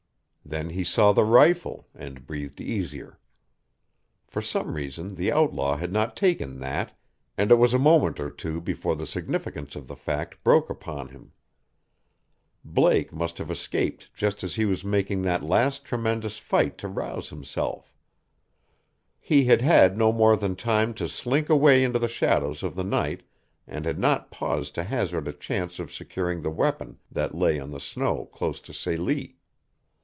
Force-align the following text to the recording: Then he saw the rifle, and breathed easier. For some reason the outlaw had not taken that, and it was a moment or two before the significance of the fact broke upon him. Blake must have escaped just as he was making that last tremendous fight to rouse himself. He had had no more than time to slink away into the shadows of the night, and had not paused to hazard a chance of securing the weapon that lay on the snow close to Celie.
Then 0.43 0.71
he 0.71 0.83
saw 0.83 1.13
the 1.13 1.23
rifle, 1.23 1.87
and 1.95 2.27
breathed 2.27 2.59
easier. 2.59 3.17
For 4.27 4.41
some 4.41 4.73
reason 4.73 5.15
the 5.15 5.31
outlaw 5.31 5.77
had 5.77 5.93
not 5.93 6.17
taken 6.17 6.59
that, 6.59 6.91
and 7.37 7.51
it 7.51 7.55
was 7.57 7.73
a 7.73 7.79
moment 7.79 8.19
or 8.19 8.29
two 8.29 8.59
before 8.59 8.93
the 8.97 9.07
significance 9.07 9.77
of 9.77 9.87
the 9.87 9.95
fact 9.95 10.43
broke 10.43 10.69
upon 10.69 11.07
him. 11.09 11.31
Blake 12.65 13.13
must 13.13 13.37
have 13.37 13.49
escaped 13.49 14.13
just 14.13 14.43
as 14.43 14.55
he 14.55 14.65
was 14.65 14.83
making 14.83 15.21
that 15.21 15.41
last 15.41 15.85
tremendous 15.85 16.37
fight 16.37 16.77
to 16.79 16.89
rouse 16.89 17.29
himself. 17.29 17.93
He 19.21 19.45
had 19.45 19.61
had 19.61 19.97
no 19.97 20.11
more 20.11 20.35
than 20.35 20.57
time 20.57 20.93
to 20.95 21.07
slink 21.07 21.49
away 21.49 21.81
into 21.81 21.99
the 21.99 22.09
shadows 22.09 22.61
of 22.61 22.75
the 22.75 22.83
night, 22.83 23.23
and 23.67 23.85
had 23.85 23.99
not 23.99 24.31
paused 24.31 24.75
to 24.75 24.83
hazard 24.83 25.29
a 25.29 25.33
chance 25.33 25.79
of 25.79 25.93
securing 25.93 26.41
the 26.41 26.51
weapon 26.51 26.97
that 27.09 27.33
lay 27.35 27.57
on 27.57 27.71
the 27.71 27.79
snow 27.79 28.25
close 28.25 28.59
to 28.59 28.73
Celie. 28.73 29.37